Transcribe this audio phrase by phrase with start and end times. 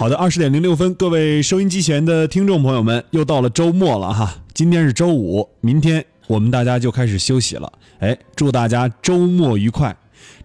[0.00, 4.34] 好的，二十点零六分，各位收音机前的听众朋友们，又到了周末了哈。
[4.54, 7.70] 今天是周五，明天我们大家就开始休息了。
[7.98, 9.94] 哎，祝大家周末愉快。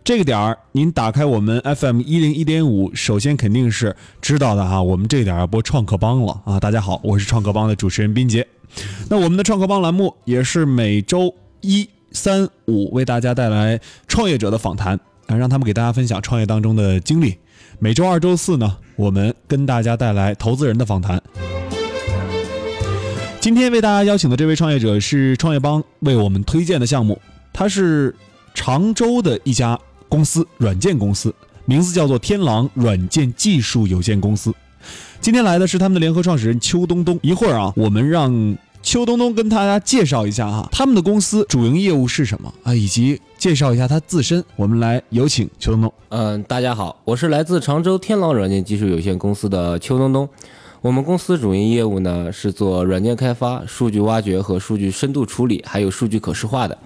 [0.03, 4.83] 这个点儿，您打开我们 FM 一零一点五，首先肯定是知道的哈。
[4.83, 6.59] 我们这点儿要播创客帮了啊！
[6.59, 8.45] 大家好，我是创客帮的主持人斌杰。
[9.09, 17.37] 那我们的创客帮栏目也是每周一、三、五为大家带来创业者的访谈啊，让他们给大家分享创业当中的经历。
[17.85, 21.21] 每周二、周四呢，我们跟大家带来投资人的访谈。
[23.39, 27.21] 今天为大家邀请的这位创业者是创业邦为我们推荐的项目，
[27.53, 28.15] 它是
[28.55, 29.79] 常州的一家
[30.09, 31.31] 公司，软件公司，
[31.65, 34.51] 名字叫做天狼软件技术有限公司。
[35.21, 37.19] 今天来的是他们的联合创始人邱东东。
[37.21, 44.45] 一会儿啊，我们让邱东东跟大家介绍一下哈，他们的公司主营业务是什么啊，以及介绍一下他自身。
[44.55, 45.93] 我们来有请邱东东。
[46.09, 50.29] 嗯，大家好，我是来自常州天狼软件技术有限公司的邱东东。
[50.81, 56.77] 我们公司主营业务呢是做软件开发、数据挖掘和数据深度处理，还有数据可视化的。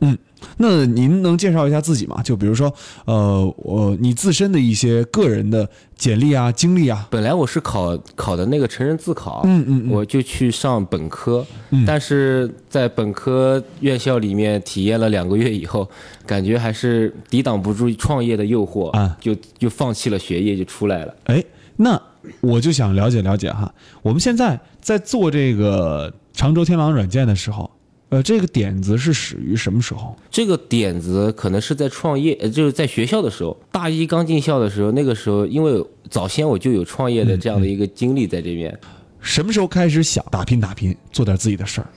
[0.00, 0.18] 嗯，
[0.58, 2.22] 那您能介绍一下自己吗？
[2.22, 2.72] 就比如说，
[3.04, 7.06] 呃，我你自身的一些个人的简历啊、经历啊。
[7.10, 11.46] 本来我是考考的那个成人自考，嗯嗯嗯我就去上本科，
[11.86, 15.88] 但是在本科院校里面体验了两个月以后，
[16.26, 21.14] 感觉还是抵挡不住创业的诱惑，啊就就放弃了学业，就出来了。
[21.24, 21.44] 哎，
[21.76, 22.00] 那
[22.40, 27.70] 我就想了解了解哈，我们现在在做这个常州天狼软件的时候，
[28.14, 30.14] 呃，这个点子是始于什么时候？
[30.30, 38.78] 这个点子可能是在创业，呃，就是在学校的时候，大一刚进校的时候，那个时候因为早先我就有创业的这样的一个经历在这边，
[39.18, 41.88] 什么时候开始想打拼打拼，做点自己的事儿？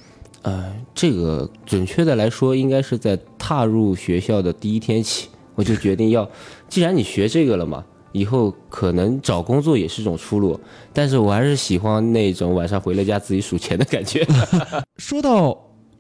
[0.42, 6.28] 呃，这个准确的来说，应该是在踏入学校的第一天起，我就决定要，
[6.68, 10.60] 既然你学这个了嘛，以后可能找工作也是种出路，
[10.92, 14.26] 但是我还是喜欢那种晚上回了家自己数钱的感觉。
[14.98, 15.56] 说到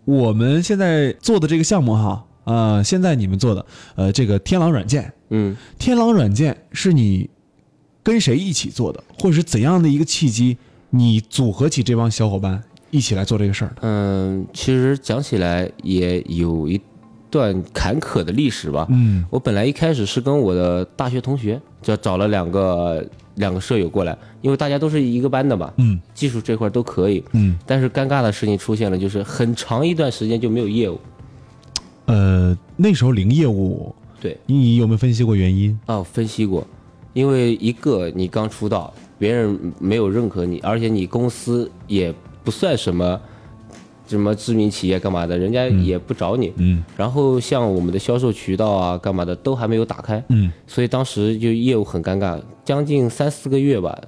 [0.07, 7.29] 我们现在做的这个项目哈，呃，现在你们做的呃这个天狼软件，嗯，天狼软件是你
[8.03, 10.56] 跟谁一起做的，或者是怎样的一个契机，
[10.91, 13.75] 你组合起这帮小伙伴一起来做这个事儿的？
[13.81, 16.79] 嗯，其实讲起来也有一
[17.29, 18.88] 段坎坷的历史吧。
[18.90, 23.06] 嗯我本来一开始是跟我的大学同学，就找了两个
[23.37, 27.23] 两个舍友过来，因为大家都是一个班的嘛，嗯技术这块都可以。
[27.31, 30.99] 嗯，但是尴尬的事情出现了，就是很长一段时间就没有业务。
[32.05, 35.77] 呃，那时候零业务，对，你有没有分析过原因？
[35.85, 36.65] 啊，分析过，
[37.13, 43.19] 因为一个你刚出道，别人没有认可你，而且你公司也不算什么
[44.07, 46.53] 什么知名企业干嘛的，人家也不找你。
[46.57, 54.00] 嗯然后像我们的销售渠道啊，干嘛的都还没有打开，嗯，所以当时就业务很尴尬，将近三四个月吧，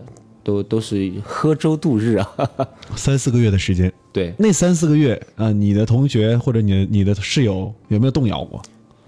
[0.43, 2.31] 都都是喝粥度日啊。
[2.95, 8.61] 三四个月的时间，对那三四个月啊、你的同学或者你的你的室友有没有动摇过？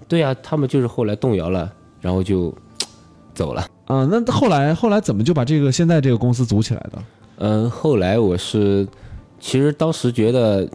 [0.06, 2.54] 对呀、他们就是后来动摇了，然后就
[3.34, 3.66] 走了。
[3.86, 7.02] 啊、那后来后来怎么就把这个现在这个公司组起来的？
[7.38, 8.86] 嗯，后来我是，
[9.40, 10.68] 其实当时觉得，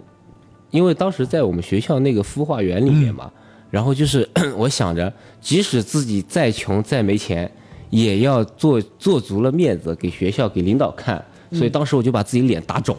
[0.72, 3.31] 因为当时在我们学校那个孵化园里面嘛，
[3.69, 5.11] 然后就是 我想着，
[5.41, 7.50] 即使自己再穷再没钱，
[7.89, 12.95] 也要做做足了面子给学校给领导看，所以当时我就把自己脸打肿。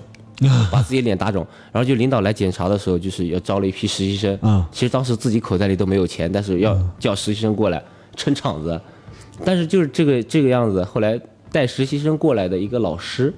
[0.71, 4.39] 把自己脸打肿，然后就领导来检查的时候，就是要招了一批实习生。
[4.43, 7.83] 嗯其实当时自己口袋里都没有钱，但是要叫实习生过来
[8.15, 8.81] 撑场子。
[9.45, 11.21] 但是就是这个这个样子，后来
[11.51, 13.35] 带实习生过来的一个老师，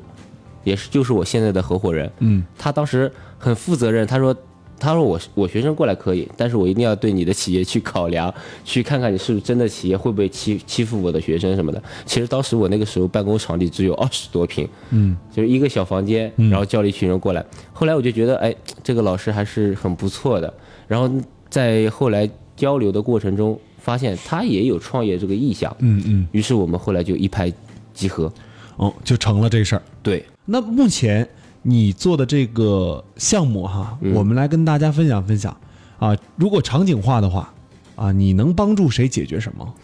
[0.64, 4.34] 也是就是我现在的合伙人，嗯，他当时很负责任，他说
[4.78, 8.32] 他说我我学生过来可以，但是我一定要对你的企业去考量，
[8.64, 11.82] 去看看你是不是真的企业会不会欺欺负我的学生什么的。
[12.06, 17.44] 其实当时我那个时候办公场地只有二十多平，嗯，就是一个小房间，然后叫了一群人过来。
[17.72, 20.52] 后来我就觉得，哎，这个老师还是很不错的。
[20.88, 21.10] 然后
[21.50, 27.52] 在后来交流的过程中，发现他也有创业这个意向，嗯嗯，于是我们后来就一拍
[27.92, 28.32] 即合。
[28.80, 29.82] 哦，就成了这事儿。
[30.02, 31.28] 对，那目前
[31.60, 35.54] 你做的这个项目哈，嗯我们来跟大家分享分享
[35.98, 36.16] 啊。
[36.36, 37.52] 如果场景化的话
[37.94, 39.74] 啊，你能帮助谁解决什么？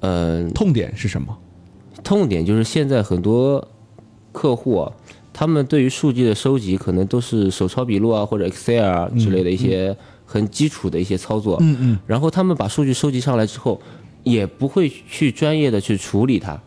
[0.00, 1.36] 呃、痛点是什么？
[2.02, 3.62] 痛点就是现在很多
[4.32, 4.90] 客户啊，
[5.34, 9.94] 他们对于数据的收集可能都是手抄笔录啊，或者 Excel 啊之类的一些
[10.24, 11.58] 很基础的一些操作。
[11.60, 13.78] 嗯嗯然后他们把数据收集上来之后，
[14.22, 16.58] 也不会去专业的去处理它，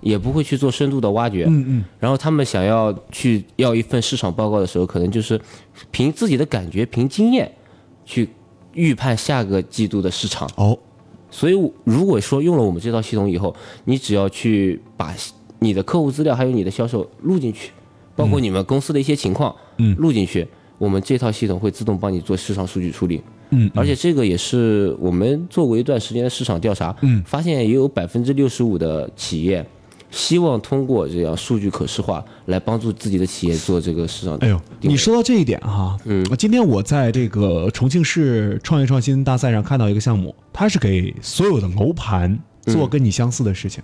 [0.00, 1.44] 也不会去做深度的挖掘。
[1.48, 5.40] 嗯嗯然后他们想要去要一份市场报告的时候，可能就是
[5.90, 7.50] 凭自己的感觉、凭经验
[8.04, 8.28] 去
[8.74, 10.50] 预判下个季度的市场。
[10.56, 10.78] 哦，
[11.30, 13.54] 所以，如果说用了我们这套系统以后，
[13.84, 15.14] 你只要去把
[15.58, 17.70] 你的客户资料还有你的销售录进去，
[18.16, 20.46] 包括你们公司的一些情况，嗯录进去，
[20.78, 23.20] 我们这套系统会自动帮你做市场数据处理。
[23.50, 29.66] 嗯，而且这个也是我们做过一段时间的市场调查，嗯，发现也有百分之六十五的企业
[30.10, 34.36] 希望通过这样数据可视化来帮助自己的企业做这个市场。
[34.38, 43.82] 哎呦，你说到这一点哈，嗯，今天我在这个重庆市创业创新大赛上看到一个项目，它是给所有的楼盘做跟你相似的事情，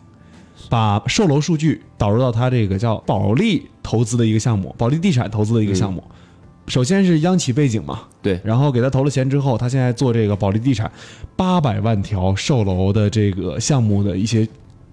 [0.68, 6.02] 把售楼数据导入到它这个叫保利投资的一个项目，保利地产投资的一个项目。
[6.66, 10.90] 首先是央企背景嘛，对，然后给他投了钱之后，他现在做这个保利地产
[11.36, 14.44] 八百万条售楼的这个项目的一些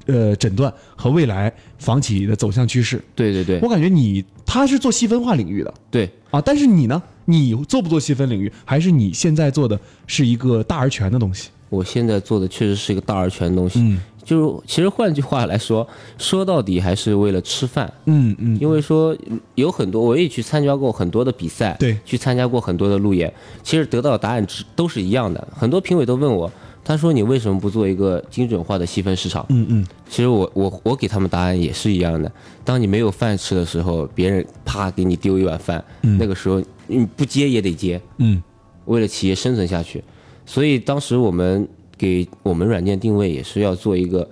[0.06, 3.04] 呃诊断和未来房企的走向趋势。
[3.16, 11.50] 对对对我感觉你他是做细分化领域的对，啊，但是你呢，你做不做细分领域，还是你现在做的是一个大而全的东西？
[11.70, 13.80] 我现在做的确实是一个大而全的东西。
[13.80, 15.86] 嗯就是其实换句话来说，
[16.18, 17.92] 说到底还是为了吃饭。
[18.06, 19.14] 嗯嗯，因为说
[19.56, 23.34] 有很多，我也去参加过很多的比赛，对去参加过很多的路演，
[23.64, 25.46] 其实得到的答案只都是一样的。
[25.54, 26.50] 很多评委都问我，
[26.84, 29.46] 他说你为什么不做一个精准化的细分市场？
[29.50, 32.32] 嗯嗯其实我我我给他们答案也是一样的。
[32.64, 38.42] 当你没有饭吃的时候，别人啪给你丢一碗饭，那个时候你不接也得接，嗯
[38.86, 40.04] 为了企业生存下去。
[40.46, 44.30] 所以当时我们给我们软件定位也是要做一个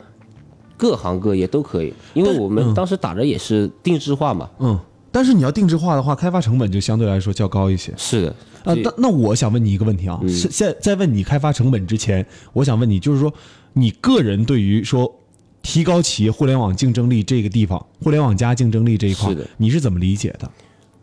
[0.75, 4.49] 各行各业都可以，因为我们当时打着也是定制化嘛。
[4.59, 4.79] 嗯。
[5.13, 7.93] 但是你要定制化的话，开发成本就相对来说较高一些。
[7.97, 13.33] 是的，啊，那那我想问你一个问题啊，是现在问你开发成本之前，我想问你，就是说
[13.73, 15.13] 你个人对于说
[15.61, 20.49] 提高企业互联网竞争力这个地方，互联网加竞争力这一块是，你是怎么理解的？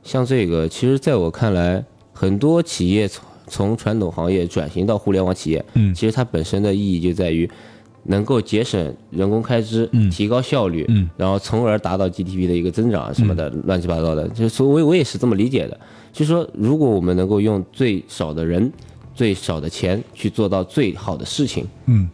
[0.02, 5.94] 像这个，其实在我看来，很多企业从从传统行业转型到互联网企业，嗯。
[5.94, 7.48] 其实它本身的意义就在于
[8.04, 10.10] 能够节省人工开支，嗯。
[10.10, 11.08] 提高效率，嗯。
[11.16, 14.28] 然后从而达到 GDP 的一个增长啊什么的，乱七八糟的。
[14.28, 15.78] 就所以我我也是这么理解的，
[16.12, 18.72] 就是说，如果我们能够用最少的人、
[19.14, 22.08] 最少的钱去做到最好的事情，嗯。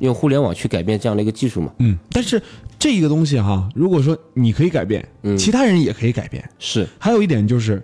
[0.00, 2.42] 用互联网去改变这样的一个技术嘛，嗯，但是
[2.80, 5.38] 这个东西哈，如果说你可以改变，嗯。
[5.38, 6.42] 其他人也可以改变。
[6.58, 6.84] 是。
[6.98, 7.80] 还有一点就是，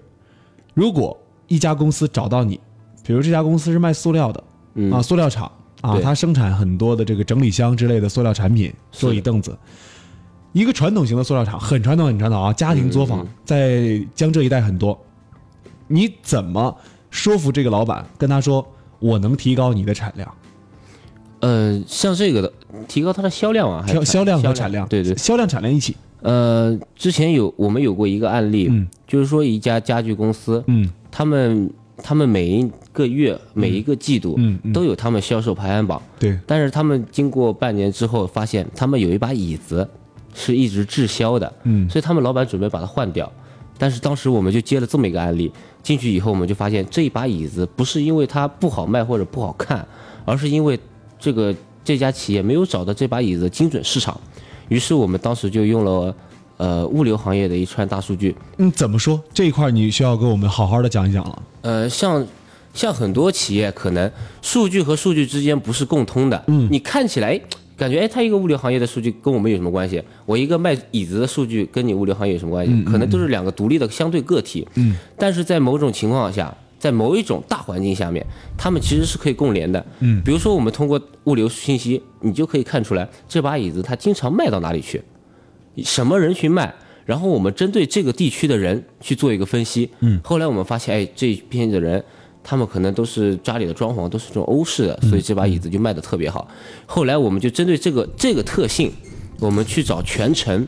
[0.75, 2.59] 如果一家公司找到你，
[3.07, 4.45] 比如这家公司是卖塑料的，
[4.75, 4.91] 嗯。
[4.91, 5.51] 啊，塑料厂
[5.81, 6.03] 啊，对。
[6.03, 9.57] 它生产很多的这个整理箱之类的塑料产品，是桌椅凳子。
[10.53, 14.99] 一个传统型的塑料厂，很传统很传统啊，家庭作坊嗯在江浙一带很多。
[15.87, 16.77] 你怎么
[17.11, 18.67] 说服这个老板，跟他说
[18.99, 20.35] 我能提高你的产量，
[21.41, 22.53] 呃，像这个的
[22.89, 28.89] 提高它的销量啊，销销量和产量，对对，销量产量一起，呃，之前有我们有过一个案例，嗯。
[29.07, 30.89] 就是说一家家具公司，嗯。
[31.11, 31.69] 他们
[32.03, 39.89] 他们每一个月、每一个季度嗯嗯，都有他们销售排行榜，对，但是他们经过半年之后，发现他们有一把椅子
[40.35, 43.31] 是一直滞销的，嗯所以他们老板准备把它换掉。
[43.79, 45.51] 但是当时我们就接了这么一个案例，
[45.83, 49.87] 进去以后我们就发现这一把椅子不是因为它不好卖或者不好看，
[50.27, 50.79] 而是因为
[51.19, 54.21] 这个这家企业没有找到这把椅子的精准市场。
[54.69, 56.15] 于是我们当时就用了
[56.61, 61.43] 呃物流行业的一串大数据，嗯，怎么说这一块你需要跟我们好好的讲一讲了。
[61.63, 62.27] 呃，像
[62.75, 64.11] 像很多企业可能
[64.43, 67.41] 数据和数据之间不是共通的，嗯，你看起来
[67.79, 70.03] 感觉哎，它一个物流行业的数据跟我们有什么关系？
[70.27, 72.85] 我一个卖椅子的数据跟你物流行业有什么关系？
[72.85, 76.55] 可能都是两个独立的相对个体，嗯，但是在某种情况下。
[76.81, 78.25] 在某一种大环境下面，
[78.57, 79.85] 他们其实是可以共联的。
[79.99, 85.03] 嗯，比如说我们通过物流信息，你就可以看出来这把椅子它经常卖到哪里去，
[85.85, 89.91] 什么人去卖，然后我们针对这个地区的人去做一个分析。
[90.01, 92.03] 嗯，后来我们发现，哎，这一片的人，
[92.43, 96.47] 他们可能都是家里的装潢都是这种欧式的，所以这把椅子就卖的特别好。
[96.87, 98.91] 后来我们就针对这个这个特性，
[99.39, 100.67] 我们去找全城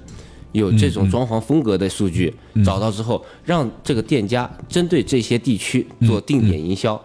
[0.52, 7.00] 有这种装潢风格的数据，找到之后，让这个店家针对这些地区做定点营销，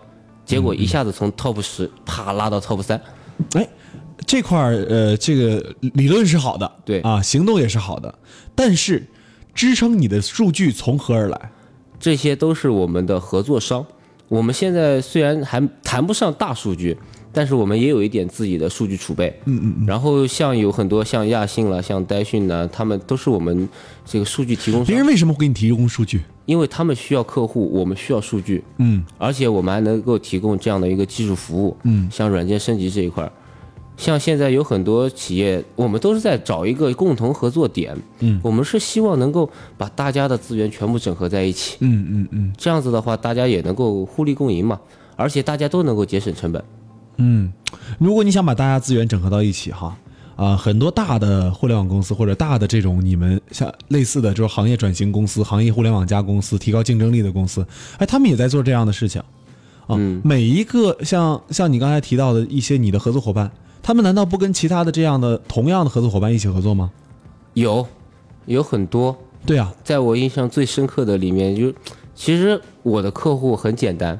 [0.45, 3.01] 结果一下子从 top 十啪拉到 top 三。
[3.53, 3.67] 哎，
[4.27, 8.13] 这块儿呃，这个理论是好的，对啊，行动也是好的，
[8.53, 9.07] 但是
[9.55, 11.51] 支撑你的数据从何而来？
[11.99, 13.83] 这些都是我们的合作商。
[14.27, 16.95] 我们现在虽然还谈不上大数据，
[17.31, 19.33] 但是我们也有一点自己的数据储备。
[19.45, 19.75] 嗯嗯。
[19.79, 23.67] 嗯然后像有很多像亚信了、像呆讯呢，他们都是我们
[24.05, 26.21] 这个数据提供商，别人为什么会给你提供数据？
[26.45, 31.75] 因为他们需要客户，我们需要数据，嗯而且我们还能够提供这样的一个技术服务。
[31.83, 33.31] 嗯，像软件升级这一块儿，
[33.97, 37.97] 像现在有很多企业，我们都是在找一个共同合作点。
[38.19, 41.77] 嗯，我们是希望能够把大家的资源全部整合在一起。
[41.79, 44.79] 嗯嗯嗯这样子的话，大家也能够互利共赢嘛，
[45.15, 46.63] 而且大家都能够节省成本。
[47.17, 47.51] 嗯，
[47.97, 49.97] 如果你想把大家资源整合到一起哈，
[50.35, 57.65] 啊、很多大的互联网公司或者大的这种你们像类似的就是行业转型公司、行业互联网加公司、提高竞争力的公司，
[57.97, 59.19] 哎，他们也在做这样的事情。
[59.87, 63.51] 啊，嗯每一个像像你刚才提到的一些你的合作伙伴，
[63.87, 66.91] 他们难道不跟其他的这样的同样的合作伙伴一起合作吗？
[67.53, 67.87] 有
[68.45, 71.73] 有很多，对啊，在我印象最深刻的里面，就
[72.13, 74.19] 其实我的客户很简单，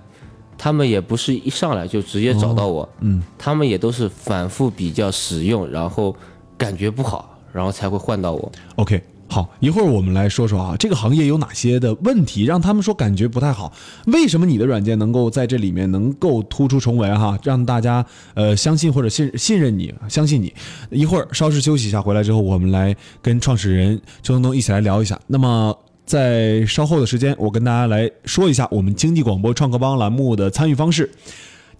[0.58, 6.16] 他们也不是一上来就直接找到我，嗯，他们也都是反复比较使用，然后
[6.58, 8.50] 感觉不好，然后才会换到我。
[8.78, 13.72] OK，好，一会儿我们来说说啊，这个行业有哪些的问题让他们说感觉不太好？
[14.08, 20.54] 为什么你的软件能够在这里面能够突出重围哈，让大家呃相信或者信信任你，相信你？
[20.90, 25.20] 一会儿稍事休息一下，回来之后我们来跟创始人邱东东一起来聊一下。
[25.28, 25.78] 那么。
[26.08, 31.12] 在稍后的时间，我跟大家来说一下我们经济广播创客帮栏目的参与方式。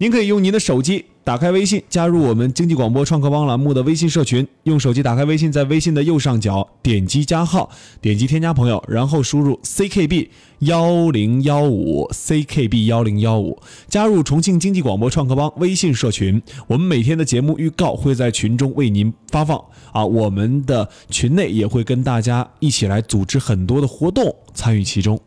[0.00, 4.46] 您可以用您的手机打开微信，加入我们经济广播创客帮栏目的微信社群。
[4.62, 7.68] 用手机打开微信，在微信的右上角点击加号，
[8.00, 10.28] 点击添加朋友，然后输入 ckb
[10.60, 16.40] 幺零幺五 ckb 幺零幺五，加入重庆经济广播创客帮微信社群。
[16.68, 25.18] 我们每天的节目预告会在群中为您发放啊，我们的群内也会跟大家一起来组织很多的活动，参与其中。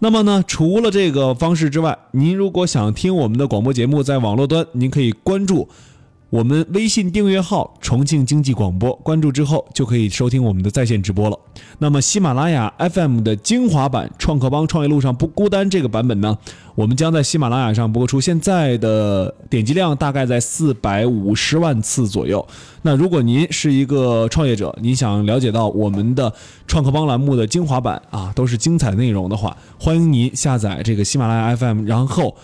[0.00, 5.68] 那么呢，除了这个方式之外，您如果想听我们的广播节目，在网络端，您可以关注
[6.30, 11.38] 我们微信订阅号“重庆经济广播”，关注之后就可以收听我们的在线直播了。
[11.78, 16.36] 那么喜马拉雅 FM 的精华版《创客帮创业路上不孤单》这个版本呢，
[16.74, 22.44] 我们将在喜马拉雅上播出，现在的点击量大概在四百五十万次左右。
[22.82, 26.32] 那如果您是一个创业者，您想了解到我们的
[26.66, 32.34] 创客帮栏目的精华版啊，都是精彩内容的话，欢迎您下载这个喜马拉雅 FM，然后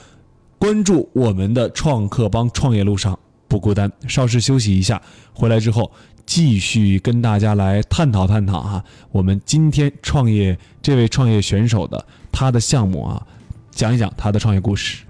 [0.61, 3.19] 关注我们的创客帮创业路上
[3.51, 3.91] 不孤单。
[4.07, 5.03] 稍事休息一下，
[5.35, 5.91] 回来之后
[6.25, 13.27] 继续跟大家来探讨探讨哈，我们今天创业这位创业选手的他的项目啊，
[13.73, 15.05] 讲一讲他的创业故事。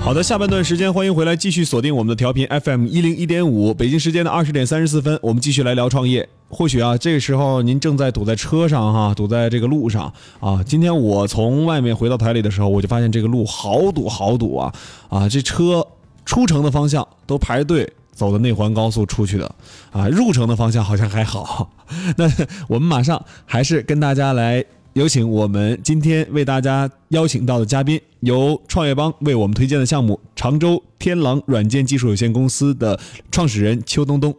[0.00, 6.28] 好的，下半段时间欢迎回来，继续锁定我们的调频 FM 一零一点五，北京时间的二十点三十四分，我们继续来聊创业。
[6.50, 10.62] 或许啊，这个时候您正在堵在车上哈，堵在这个路上啊。
[10.62, 14.74] 今天我从外面回到台里的时候，我就发现这个路好堵好堵啊
[15.08, 15.26] 啊！
[15.26, 15.84] 这车
[16.24, 19.54] 出城的方向都排队走的内环高速出去的
[19.90, 21.70] 啊，入城的方向好像还好。
[22.16, 22.30] 那
[22.68, 32.98] 我们马上还是跟大家来有请我们今天为大家邀请到的嘉宾，由创业邦为我们推荐的项目常州天狼软件技术有限公司的
[33.30, 34.34] 创始人邱东东。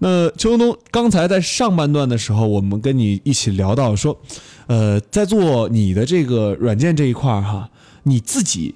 [0.00, 4.20] 那邱东东刚才在上半段的时候，我们跟你一起聊到说，
[4.66, 7.70] 呃，在做你的这个软件这一块儿哈，
[8.02, 8.74] 你自己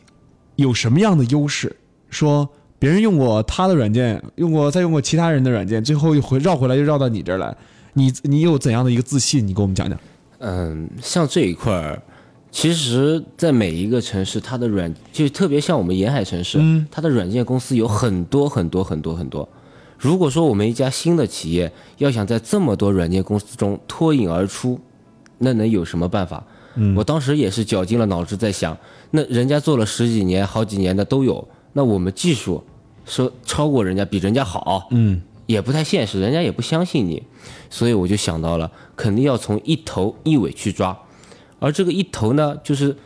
[0.56, 1.76] 有什么样的优势？
[2.10, 2.48] 说
[2.78, 7.56] 别人用过他的软件，用过再用过其他人的软件，最后又回绕回来又绕到你这儿来，
[7.94, 9.46] 你你有怎样的一个自信？
[9.46, 9.98] 你给我们讲讲。
[10.38, 12.00] 嗯，像这一块儿，
[12.50, 16.58] 其实，在每一个城市，它的软就特别像我们沿海城市，
[16.90, 19.48] 它的软件公司有很多很多很多很多。
[19.98, 24.78] 如果说我们一家新的企业要想在这么多软件公司中脱颖而出，
[25.38, 26.44] 那能有什么办法？
[26.94, 28.78] 我当时也是绞尽了脑汁在想，
[29.10, 31.48] 那人家做了十几年、好几年的都有，
[31.78, 32.64] 那我们技术
[33.06, 37.22] 说超过人家，比人家好，嗯，也不太现实，人家也不相信你，
[37.70, 40.98] 所以我就想到了，肯定要从一头一尾去抓，
[41.60, 42.96] 而这个一头呢，就是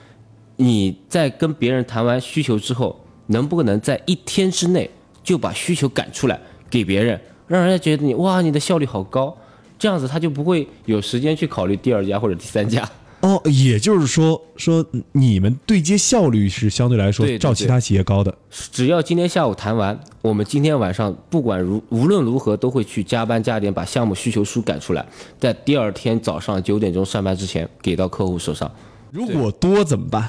[0.56, 4.88] 你在跟别人谈完需求之后，能不能在一天之内
[5.22, 9.36] 就把需求赶出来给别人，让人家觉得你哇，你的效率好高，
[9.78, 12.88] 这样子他就不会有时间去考虑第二家或者第三家。
[13.22, 18.34] 哦，也就是说，说你们对接效率是相对来说对对照其他企业高的。
[18.50, 25.06] 只要今天下午谈完，我们今天晚上不管如无论如何都会去加班加点把项目需求书赶出来，
[25.38, 28.70] 在第二天早上九点钟上班之前给到客户手上。
[29.10, 30.28] 如果多怎么办？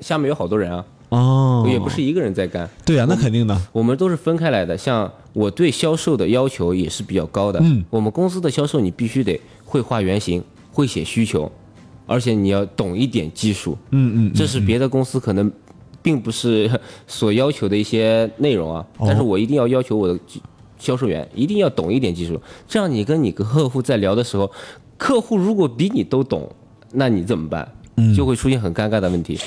[0.00, 3.56] 下面有好多人啊，哦，也不是一个人在干，对啊，那肯定的。
[3.70, 4.76] 我们都是分开来的。
[4.76, 10.42] 像我对销售的要求也是比较高的，嗯，我们公司的销售你必须得会画原型，
[10.72, 11.52] 会写需求，
[12.06, 15.50] 而且你要懂一点技术，嗯嗯，这是别的公司可能
[16.02, 16.70] 并不是
[17.06, 19.04] 所要求的一些内容啊，哦。
[19.06, 20.18] 但是我一定要要求我的
[20.78, 24.50] 销售员一定要懂一点技术，这样你跟你客户在聊的时候，
[24.96, 26.50] 客户如果比你都懂，
[26.92, 27.72] 那你怎么办？
[28.16, 29.38] 就会出现很尴尬的问题。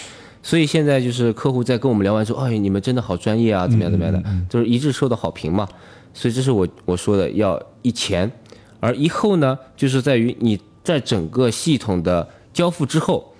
[0.42, 5.68] 所以现在就是客户在跟我们聊完之后，哎，你们真的好专业啊，怎么样怎么样的，就是一致受到好评嘛。
[6.14, 8.32] 所以这是我我说的要一前，
[8.80, 13.34] 而一后呢，就是在于你在整个系统的交付之后，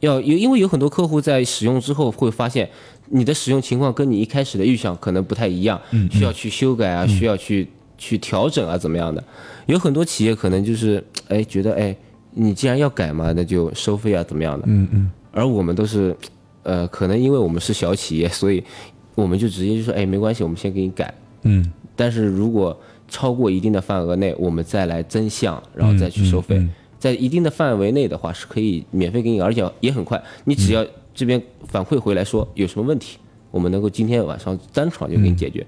[0.00, 2.68] 要有因为有很多客户在使用之后会发现，
[3.08, 5.80] 你的使用情况跟你一开始的预想可能不太一样，
[6.12, 9.24] 需要去修改啊，需要去去调整啊，怎么样的？
[9.66, 11.96] 有很多企业可能就是哎觉得哎，
[12.32, 14.64] 你既然要改嘛，那就收费啊，怎么样的？
[14.68, 16.14] 嗯嗯而我们都是，
[16.64, 18.62] 呃，可能因为我们是小企业， 所以
[19.14, 21.12] 我们就直接就说，哎，没关系，我们先给你改。
[21.42, 26.56] 嗯但是如果超过一定的范额内，我们再来增项，然后再去收费。
[26.56, 30.22] 嗯在一定的范围内的话，是可以免费给你，而且也很快。
[30.44, 33.18] 你只要这边反馈回来说有什么问题，
[33.50, 35.66] 我们能够今天晚上当场就给你解决。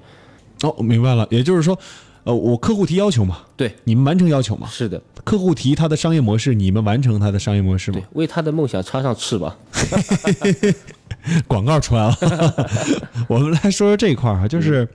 [0.62, 1.76] 哦，明白了，也就是说，
[2.24, 9.56] 呃，我客户提要求嘛，对，你们完成要求嘛，是的，客户提他的商业模式，你们完成他的商业模式嘛对，，为他的梦想插上翅膀。
[11.46, 12.16] 广告出来了。
[13.28, 14.88] 我们来说说这一块儿哈，就是，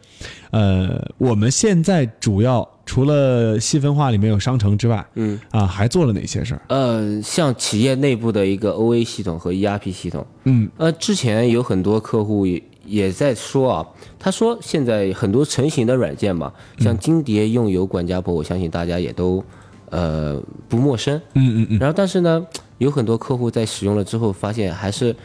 [0.51, 6.61] 呃，我们现在主要除了细分化里面有商城之外，嗯，啊，还做了哪些事儿？
[6.69, 13.85] 呃，像企业内部的一个 OA 系统和 ERP 系统，嗯，呃，之前有很多客户也也在说啊，
[14.19, 19.43] 他说现在很多成型的软件嘛，像金蝶、用友、管家婆，我相信大家也都
[19.89, 21.19] 呃不陌生。
[21.33, 22.45] 嗯嗯嗯，然后，但是呢，
[22.77, 25.15] 有很多客户在使用了之后，发现还是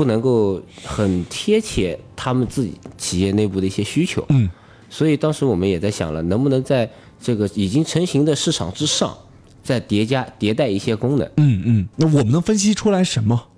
[0.00, 4.24] 不能够很贴切他们自己企业内部的一些需求。
[4.30, 4.48] 嗯，
[4.88, 6.90] 所以当时我们也在想了，能不能在
[7.20, 9.14] 这个已经成型的市场之上，
[9.62, 11.30] 再叠加迭代一些功能。
[11.36, 13.48] 嗯嗯，那我们能分析出来什么？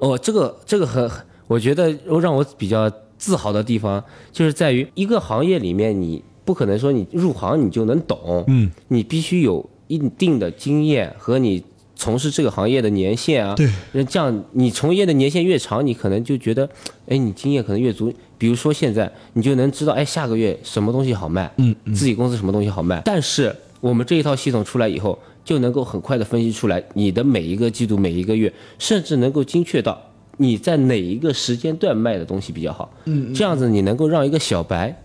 [0.00, 1.08] 哦，这个这个很，
[1.46, 11.62] 我觉得让我比较自豪的地方，就是在于一个行业里面，你不可能说你入行你就能懂，嗯，你必须有一定的经验和你
[11.98, 13.54] 从事这个行业的年限啊。
[13.54, 16.66] 对，那这样你从业的年限越长，你可能就觉得，
[17.08, 18.10] 哎，你经验可能越足。
[18.38, 23.02] 比如说现在，你就能知道，哎，下个月什么东西好卖，嗯自己公司什么东西好卖。
[23.04, 30.00] 但是我们这一套系统出来以后，就能够很快的分析出来你的每一个季度、每一个月，甚至能够精确到
[30.36, 32.88] 你在哪一个时间段卖的东西比较好。
[33.06, 34.96] 嗯，这样子你能够让一个小白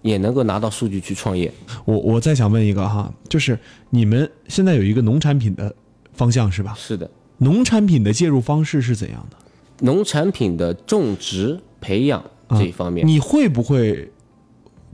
[0.00, 1.52] 也能够拿到数据去创业。
[1.84, 3.58] 我我再想问一个哈，就是
[3.90, 5.74] 你们现在有一个农产品的
[6.18, 6.74] 方向是吧？
[6.76, 9.36] 是的，农产品的介入方式是怎样的？
[9.86, 14.10] 农产品的种植培养这一方面，你会不会，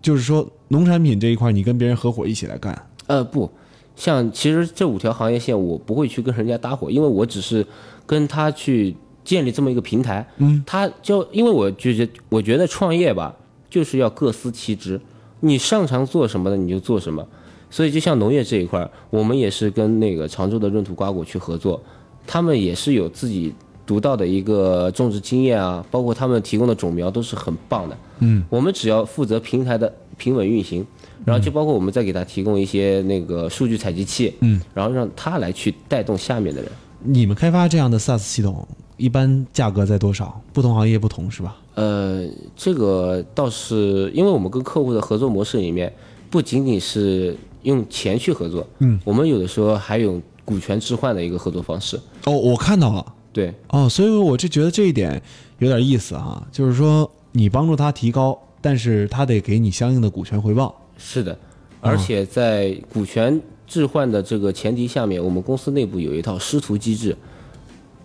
[0.02, 2.86] 就是说农产品这一块，你跟别人合伙一起来干？
[3.06, 3.50] 呃，不
[3.96, 7.66] 像其实这五条行业线，我不会去跟人家搭伙，因为我只是
[8.04, 10.28] 跟他去建立这么一个平台。
[10.36, 13.34] 嗯，他就因为我就觉得，我觉得创业吧，
[13.70, 15.00] 就是要各司其职，
[15.40, 17.26] 你擅长做什么的你就做什么。
[17.74, 21.82] 所以就像农业这一块儿，我们也是跟那个常州的润土瓜果去合作，
[22.24, 23.52] 他们也是有自己
[23.84, 27.98] 独到的一个种植经验啊，包括他们提供的种苗都是很棒的。
[28.20, 30.86] 嗯，我们只要负责平台的平稳运行，
[31.24, 36.70] 然后就包括我们再给他提供一些那个数据采集器，嗯，然后让他来去带动下面的人。
[37.02, 38.64] 你们开发这样的 SaaS 系统，
[38.98, 40.40] 一般价格在多少？
[40.52, 41.56] 不同行业不同是吧？
[41.74, 45.92] 呃，这个倒是因为我们跟客户的合作模式里面，
[46.30, 52.00] 不仅仅是用钱去合作，嗯，我们有的时候还有股权置换的一个合作方式。
[52.24, 53.04] 哦，我看到了。
[53.32, 55.20] 对，哦，所以我就觉得这一点
[55.58, 60.72] 有点意思啊，就是说你帮助他提高，但是他得给你相应的股权回报。
[60.96, 61.36] 是的，
[61.80, 67.16] 而且在股权置换的这个前提下面，我们公司内部有一套师徒机制，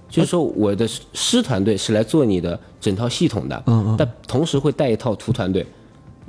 [0.10, 5.64] 就是说我的师师团队是来做你的整套系统的，嗯嗯但同时会带一套图团队。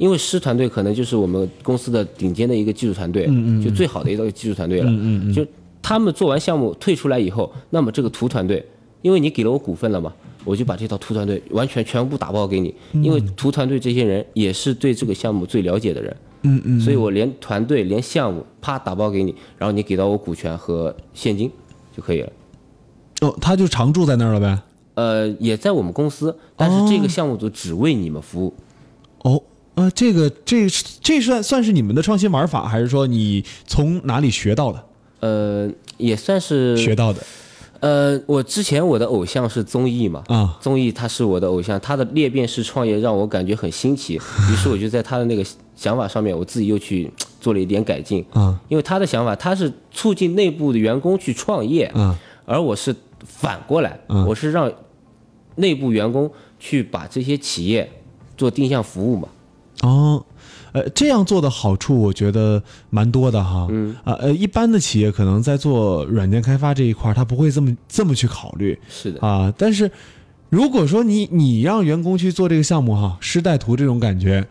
[0.01, 4.91] 因为师团队可能就是我们公司的顶尖的一个技术团队，嗯就最好的一个技术团队了。
[5.35, 5.47] 就
[5.83, 8.65] 他们做完项目退出来以后，那么这个图团队，
[9.03, 10.11] 因为你给了我股份了嘛，
[10.43, 16.17] 我就把这套图团队完全全部打包给你，嗯因为图团队这些人也是对这个项目最了解的人。
[16.45, 21.51] 嗯嗯，所以我连团队连项目啪打包给你，然后你给到我股权和现金
[21.95, 22.33] 就可以了。
[23.21, 24.59] 哦，他就常住在那儿了呗。
[24.95, 28.55] 呃，也在我们公司，但是这个项目组只为你们服务。
[29.23, 29.43] 哦，
[29.81, 30.69] 呃，这个这
[31.01, 34.85] 这算算是你们的创新玩法，还是说你从哪里学到的？
[35.21, 37.23] 呃，也算是学到的
[37.81, 40.59] 呃，我之前我的偶像是综艺嘛，啊？
[40.61, 44.15] 综艺他是我的偶像，他的裂变式创业让我感觉很新奇，
[44.53, 45.43] 于是我就在他的那个
[45.75, 48.23] 想法上面，我自己又去做了一点改进。
[48.33, 54.71] 啊因为他的想法，他是促进内部的员工去创业，啊而我是反过来，嗯我是让
[55.57, 57.91] 内部员工去把这些企业
[58.37, 59.29] 做定向服务嘛。
[59.83, 60.25] 哦，
[60.73, 63.67] 呃，这样做的好处我觉得蛮多的哈。
[63.71, 69.53] 嗯啊呃，一般的企业可能在做软件开发这一块儿，他不会这么这么去考虑是的，啊。
[69.57, 69.91] 但是
[70.49, 74.47] 如果说你你让员工去做这个项目哈，师带徒这种感觉，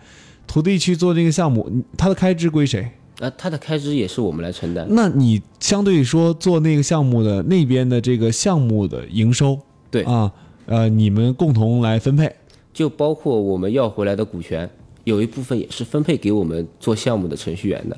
[0.47, 2.89] 徒弟去做这个项目，他的开支归谁？
[3.21, 4.87] 那他的开支也是我们来承担。
[4.89, 9.59] 那你相对说做那个项目的那边的这个项目的营收，
[9.91, 10.31] 对啊，
[10.65, 12.33] 呃，你们共同来分配。
[12.73, 14.69] 就包括我们要回来的股权，
[15.03, 17.97] 有一部分也是分配给我们做项目的程序员的。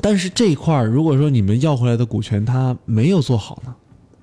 [0.00, 3.74] 但是这一块儿，如果说你们要回来的股权他没有做好呢？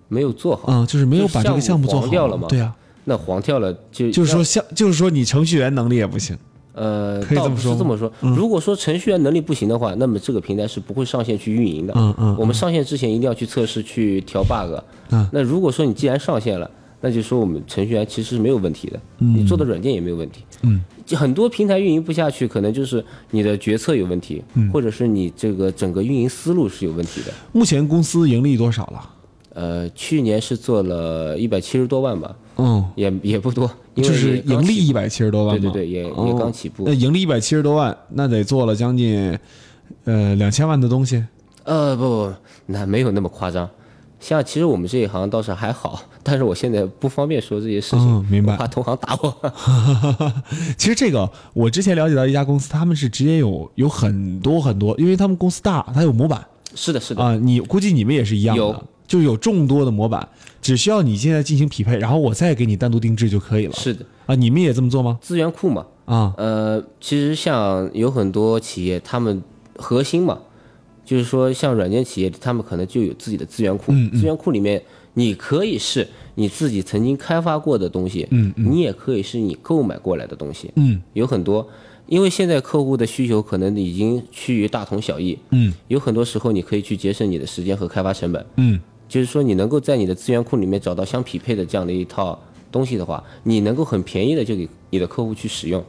[0.09, 2.47] 没有做好，嗯，就是没有把这个项目做掉了吗？
[2.49, 6.37] 对啊，那黄掉了就就是说项，就是说你程序员能力也不行。
[6.73, 8.11] 呃，可以这么说是这么说。
[8.19, 11.93] 如果说程序员能力不行的话，那么这个平台是不会上线去运营的。
[11.95, 14.77] 嗯嗯我们上线之前一定要去测试、去调 bug。
[15.11, 20.43] 嗯那如果说你既然上线了，那就说我们程序员其实是没有问题的，你做的软件也没有问题。
[20.61, 27.31] 嗯，就很多平台运营不下去，可能就是你的决策有问题，嗯或者是你这个整个运营思路是有问题的。
[27.51, 29.09] 目前公司盈利多少了？
[29.53, 35.59] 呃，去年是做了一百七十多万吧，嗯，也也不多，因为就是盈利一百七十多万。
[35.59, 36.93] 对对对，也也哦刚起步那。
[36.93, 39.37] 盈利一百七十多万，那得做了将近
[40.05, 41.21] 呃两千万的东西。
[41.65, 42.33] 呃，不不，
[42.67, 43.69] 那没有那么夸张。
[44.21, 49.51] 像其实我们这一行倒是还好，但是我现在不方便说这些事情，嗯明白怕同行打我。
[50.77, 60.29] 其实这个我之前了解到一家公司，他们是直接有有很多很多，因为他们公司大，它有模板是的，是的，啊、你估计你们也是一样的有，就有众多的模板，
[60.61, 63.73] 只需要你现在进行匹配，然后我再给你单独定制就可以了。
[63.73, 65.17] 是的，啊，你们也这么做吗？
[65.19, 65.85] 资源库嘛。
[66.05, 69.41] 啊，呃，其实像有很多企业，他们
[69.77, 70.37] 核心嘛，
[71.03, 73.91] 就是说像软件企业，他们可能就有自己的资源库。
[73.91, 74.81] 嗯资源库里面，
[75.15, 81.67] 你可以是你自己曾经开发过的东西，嗯你也可以是你购买过来的东西，嗯有很多。
[82.07, 88.45] 因为现在客户的需求可能已经趋于大同小异，嗯有很多时候你可以去节省你的时间和开发成本。
[88.57, 95.83] 嗯就是说，你能够在你的资源库里面找到相匹配的这样的一套东西的话，你能够很便宜的就给你的客户去使用。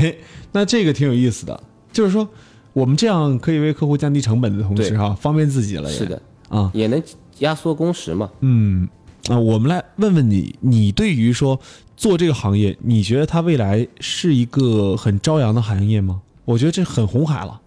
[0.00, 0.18] 嘿，
[0.52, 2.26] 那这个挺有意思的，就是说
[2.78, 5.96] 我们这样可以为客户降低成本的同时哈，方便自己了也。
[5.96, 7.02] 是的，啊，也能
[7.40, 8.30] 压缩工时嘛。
[8.40, 8.88] 嗯
[9.28, 11.58] 啊，我们来问问你，你对于说
[11.96, 16.22] 做这个行业，你觉得它未来是一个很朝阳的行业吗？
[16.44, 17.60] 我觉得这很红海了。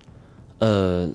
[0.60, 1.10] 呃，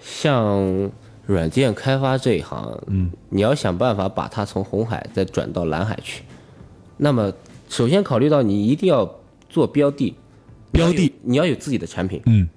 [0.00, 0.90] 像
[1.26, 6.22] 软件开发这一行，嗯，你要想办法把它从红海再转到蓝海去。
[6.96, 7.32] 那么，
[7.68, 9.18] 首先考虑到你一定要
[9.50, 10.14] 做标的，
[10.70, 12.22] 标的你要你要有自己的产品。
[12.26, 12.48] 嗯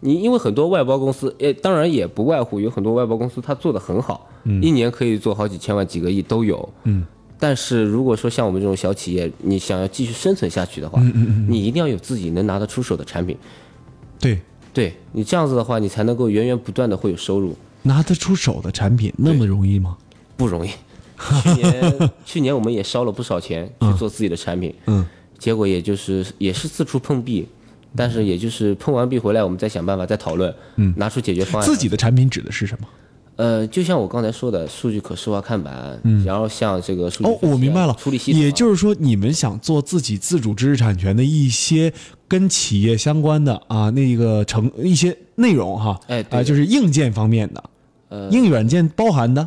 [0.00, 4.28] 你因为很多外包公司，呃，当然也不外乎有很多外包公司它做的很好，
[4.62, 6.68] 一年可以做好几千万、几个亿都有。
[6.84, 7.04] 嗯，
[7.38, 11.00] 但是如果说像我们这种小企业，你想要继续生存下去的话，
[11.48, 13.36] 你一定要有自己能拿得出手的产品。
[14.20, 14.38] 对，
[14.72, 19.96] 对你这样子的话，你才能够源源不断的会有收入，拿得出手的产品那么容易吗？
[20.36, 20.70] 不容易。
[21.42, 25.02] 去年去年我们也烧了不少钱去做自己的产品，嗯
[25.38, 27.46] 结果也就是也是四处碰壁，
[27.94, 31.68] 但是也就是碰完壁回来，我们再想办法再讨论，嗯，拿出解决方案。
[31.68, 32.88] 自己的产品指的是什么？
[33.36, 36.24] 呃，就像我刚才说的，数据可视化看板，嗯。
[36.24, 37.92] 然后像这个数据哦，我明白了。
[37.98, 41.92] 处理系统啊，也就是说，你们想做自己自主知识产权的一些
[42.26, 47.62] 跟企业相关的啊，那个成一些内容哈，啊，哎就是硬件方面的，
[48.08, 48.30] 呃。
[48.30, 49.46] 硬软件包含的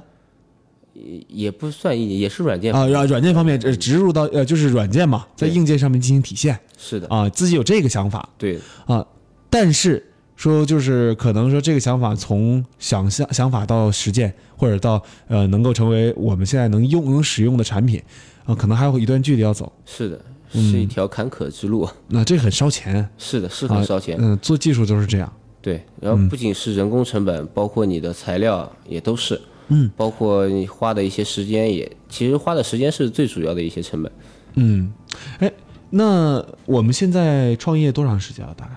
[1.28, 6.60] 也不算一，也是软件，啊，软软件方面呃植入到呃就是软件嘛，在硬件上面进行体现。
[6.78, 8.28] 是的，啊，自己有这个想法。
[8.38, 9.06] 对，啊，
[9.50, 18.02] 但是说就是可能说这个想法从想象想法到实践，或者到呃能够成为我们现在能用能使用的产品
[18.46, 19.72] 啊，可能还有一段距离要走。
[19.86, 20.22] 是的，
[20.54, 25.32] 嗯是一条坎坷之路，那这很烧钱，是的，是啊很烧钱，嗯、做技术就是这样。
[25.62, 34.12] 对，然后不仅是人工成本，包括你的材料也都是，嗯，包括你花的一些时间也，其实花的时间是最主要的一些成本。
[34.56, 34.92] 嗯，
[35.40, 35.52] 哎，
[35.90, 38.54] 那我们现在创业多长时间了？
[38.56, 38.72] 大概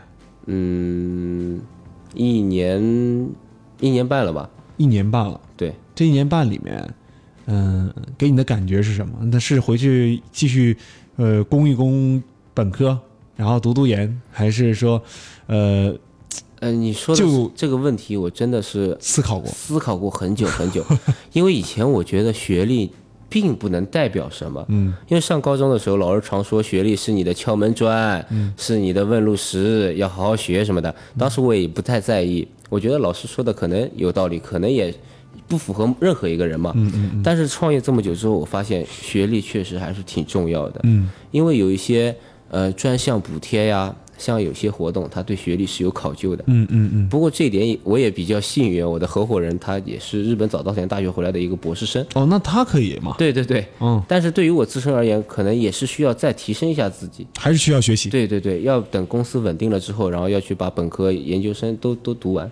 [0.46, 1.60] 嗯，
[2.14, 2.80] 一年
[3.80, 4.48] 一年半了吧？
[4.76, 5.40] 一年半了。
[5.56, 6.94] 对，这一年半里面，
[7.46, 9.18] 嗯、给你的感觉是什么？
[9.22, 10.76] 那是回去继续
[11.16, 12.98] 呃攻一攻本科，
[13.34, 15.02] 然后读读研，还是说
[15.46, 15.94] 呃
[16.62, 19.50] 呃，你说的就这个问题，我真的是思考过？
[19.50, 20.84] 思考过很久很久，
[21.34, 22.88] 因为以前我觉得学历
[23.28, 30.94] 并不能代表什么，嗯，因为上高中的时候，老师常说学历是你的敲门砖，嗯是你的问路石，要好好学什么的。
[31.18, 34.94] 当时我也不太在意，我觉得老师说的可能有道理，可能也
[35.48, 36.72] 不符合任何一个人嘛。
[36.76, 42.14] 嗯嗯但是创业这么久之后，我发现学历确实还是挺重要的，嗯因为有一些
[42.50, 43.92] 呃专项补贴呀，
[44.22, 46.44] 像有些活动，他对学历是有考究的。
[46.46, 47.08] 嗯嗯嗯。
[47.08, 52.06] 不过这一点我也比较幸运，我的合伙人他也是日本早稻田大学回来的一个博士生。
[52.14, 53.16] 哦，那他可以吗？
[53.18, 57.26] 对对对，嗯，但是对于我自身而言，可能也是需要再提升一下自己。
[57.36, 58.08] 还是需要学习。
[58.08, 62.48] 对对对，要等公司稳定了之后，然后要去把本科、研究生都都读完。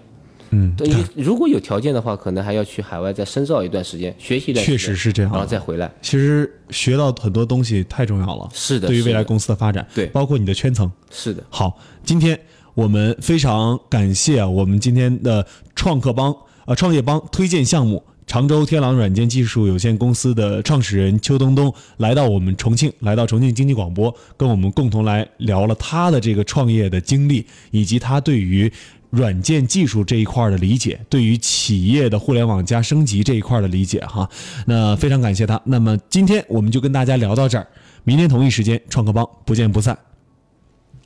[0.51, 5.91] 嗯，对，你如果有条件的话，可能还要去海外再深造一段时间，学习一段时间确，实是这样然后再回来。
[6.03, 10.91] 其实学到很多东西太重要了，是的对于未来公司的发展，对包括你的圈层。
[11.11, 12.39] 是的，好，今天
[12.75, 16.35] 我们非常感谢啊，我们今天的创客帮
[16.67, 18.03] 呃创业帮推荐项目。
[18.27, 28.73] 常州天狼软件技术有限公司的创始人邱东东来到我们重庆，来到重庆经济广播，跟我们共同来聊了他的这个创业的经历，以及他对于
[29.11, 34.29] 软件技术这一块的理解，对于企业的互联网加升级这一块的理解哈。
[34.66, 35.61] 那非常感谢他。
[35.64, 37.66] 那么今天我们就跟大家聊到这儿，
[38.05, 39.99] 明天同一时间创客帮不见不散。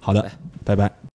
[0.01, 0.31] 好的，
[0.65, 0.95] 拜拜。